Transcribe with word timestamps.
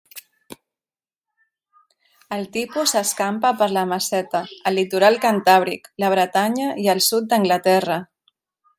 El 2.37 2.47
tipus 2.55 2.95
s'escampa 2.95 3.53
per 3.61 3.69
la 3.75 3.85
Meseta, 3.93 4.43
el 4.71 4.77
litoral 4.81 5.21
cantàbric, 5.29 5.93
la 6.05 6.13
Bretanya 6.17 6.75
i 6.87 6.91
el 6.97 7.07
sud 7.11 7.31
d'Anglaterra. 7.35 8.05